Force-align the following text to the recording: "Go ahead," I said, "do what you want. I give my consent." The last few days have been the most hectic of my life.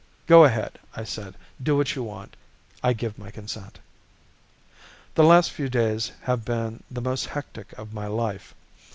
"Go 0.25 0.45
ahead," 0.45 0.79
I 0.95 1.03
said, 1.03 1.35
"do 1.61 1.77
what 1.77 1.93
you 1.93 2.01
want. 2.01 2.35
I 2.81 2.91
give 2.91 3.19
my 3.19 3.29
consent." 3.29 3.77
The 5.13 5.23
last 5.23 5.51
few 5.51 5.69
days 5.69 6.11
have 6.23 6.43
been 6.43 6.81
the 6.89 7.01
most 7.01 7.27
hectic 7.27 7.71
of 7.77 7.93
my 7.93 8.07
life. 8.07 8.55